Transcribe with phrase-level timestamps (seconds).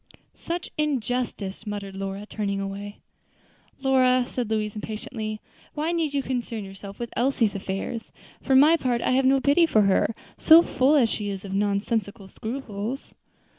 [0.33, 3.01] "Such injustice!" muttered Lora, turning away.
[3.83, 5.39] "Lora," said Louise, impatiently,
[5.75, 8.11] "why need you concern yourself with Elsie's affairs?
[8.41, 11.53] for my part, I have no pity for her, so full as she is of
[11.53, 13.13] nonsensical scruples."